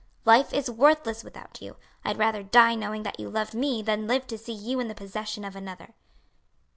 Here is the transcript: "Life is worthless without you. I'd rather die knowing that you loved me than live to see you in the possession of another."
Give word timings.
"Life 0.25 0.51
is 0.51 0.67
worthless 0.67 1.23
without 1.23 1.61
you. 1.61 1.75
I'd 2.03 2.17
rather 2.17 2.41
die 2.41 2.73
knowing 2.73 3.03
that 3.03 3.19
you 3.19 3.29
loved 3.29 3.53
me 3.53 3.83
than 3.83 4.07
live 4.07 4.25
to 4.29 4.37
see 4.39 4.51
you 4.51 4.79
in 4.79 4.87
the 4.87 4.95
possession 4.95 5.45
of 5.45 5.55
another." 5.55 5.93